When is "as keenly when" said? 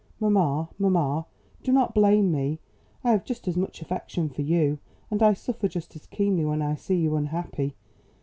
5.95-6.63